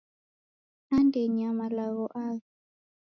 [0.95, 2.47] Andenyi ya malagho agha